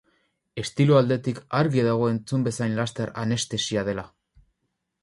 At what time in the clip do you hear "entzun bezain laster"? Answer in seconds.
2.15-3.13